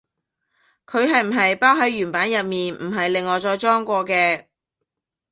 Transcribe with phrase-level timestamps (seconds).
[0.87, 4.47] 佢係唔係包喺原版入面，唔係另外再裝過嘅？